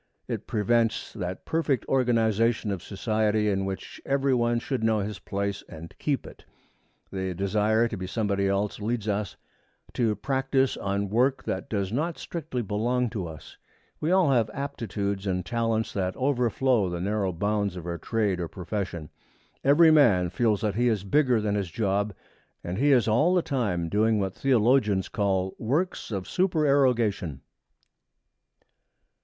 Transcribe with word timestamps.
It 0.27 0.47
prevents 0.47 1.13
that 1.13 1.45
perfect 1.45 1.85
organization 1.87 2.71
of 2.71 2.81
society 2.81 3.49
in 3.51 3.65
which 3.65 4.01
every 4.03 4.33
one 4.33 4.57
should 4.59 4.83
know 4.83 5.01
his 5.01 5.19
place 5.19 5.63
and 5.69 5.93
keep 5.99 6.25
it. 6.25 6.43
The 7.11 7.35
desire 7.35 7.87
to 7.87 7.95
be 7.95 8.07
somebody 8.07 8.47
else 8.47 8.79
leads 8.81 9.07
us 9.07 9.35
to 9.93 10.15
practice 10.15 10.75
on 10.75 11.11
work 11.11 11.43
that 11.43 11.69
does 11.69 11.91
not 11.93 12.17
strictly 12.17 12.63
belong 12.63 13.11
to 13.11 13.27
us. 13.27 13.57
We 13.99 14.09
all 14.09 14.31
have 14.31 14.49
aptitudes 14.55 15.27
and 15.27 15.45
talents 15.45 15.93
that 15.93 16.17
overflow 16.17 16.89
the 16.89 16.99
narrow 16.99 17.31
bounds 17.31 17.75
of 17.75 17.85
our 17.85 17.99
trade 17.99 18.39
or 18.39 18.47
profession. 18.47 19.11
Every 19.63 19.91
man 19.91 20.31
feels 20.31 20.61
that 20.61 20.73
he 20.73 20.87
is 20.87 21.03
bigger 21.03 21.39
than 21.39 21.53
his 21.53 21.69
job, 21.69 22.15
and 22.63 22.79
he 22.79 22.91
is 22.91 23.07
all 23.07 23.35
the 23.35 23.43
time 23.43 23.87
doing 23.87 24.19
what 24.19 24.33
theologians 24.33 25.09
call 25.09 25.53
'works 25.59 26.09
of 26.09 26.27
supererogation.' 26.27 27.41